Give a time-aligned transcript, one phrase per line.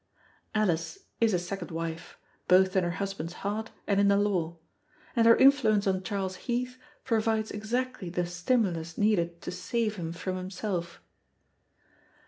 [0.55, 2.17] Alice is a second wife,
[2.47, 4.57] both in her husband's heart and in the law;
[5.15, 10.37] and her influence on Charles Heath provides exactly the stimulus needed to save him from
[10.37, 11.03] himself.